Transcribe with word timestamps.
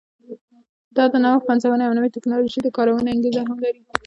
دا 0.95 1.03
د 1.11 1.15
نوښت، 1.23 1.47
پنځونې 1.49 1.83
او 1.87 1.93
نوې 1.97 2.09
ټکنالوژۍ 2.15 2.59
د 2.63 2.69
کارونې 2.77 3.09
انګېزې 3.13 3.41
هم 3.49 3.57
لري. 3.65 3.81